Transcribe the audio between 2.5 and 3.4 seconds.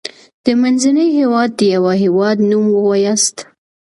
ووایاست.